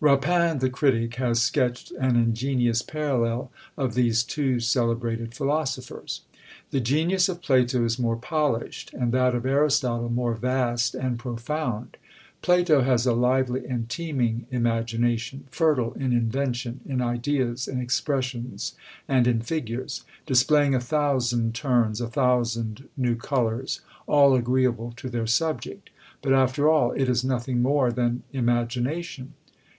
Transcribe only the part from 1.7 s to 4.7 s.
an ingenious parallel of these two